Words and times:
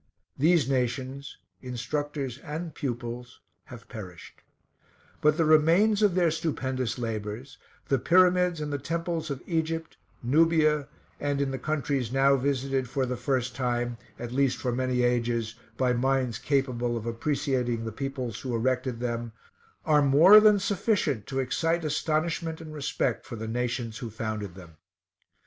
These 0.35 0.67
nations, 0.67 1.37
instructors 1.61 2.39
and 2.39 2.73
pupils, 2.73 3.39
have 3.65 3.87
perished; 3.87 4.41
but 5.21 5.37
the 5.37 5.45
remains 5.45 6.01
of 6.01 6.15
their 6.15 6.31
stupendous 6.31 6.97
labors, 6.97 7.59
the 7.87 7.99
pyramids 7.99 8.59
and 8.61 8.73
the 8.73 8.79
temples 8.79 9.29
of 9.29 9.43
Egypt, 9.45 9.97
Nubia, 10.23 10.87
and 11.19 11.39
in 11.39 11.51
the 11.51 11.59
countries 11.59 12.11
now 12.11 12.35
visited 12.35 12.89
for 12.89 13.05
the 13.05 13.15
first 13.15 13.53
time, 13.55 13.99
at 14.17 14.31
least 14.31 14.57
for 14.57 14.71
many 14.71 15.03
ages, 15.03 15.53
by 15.77 15.93
minds 15.93 16.39
capable 16.39 16.97
of 16.97 17.05
appreciating 17.05 17.85
the 17.85 17.91
peoples 17.91 18.39
who 18.39 18.55
erected 18.55 18.99
them, 19.01 19.33
are 19.85 20.01
more 20.01 20.39
than 20.39 20.57
sufficient 20.57 21.27
to 21.27 21.37
excite 21.37 21.85
astonishment 21.85 22.59
and 22.59 22.73
respect 22.73 23.23
for 23.23 23.35
the 23.35 23.47
nations 23.47 23.99
who 23.99 24.09
founded 24.09 24.55
them. 24.55 24.77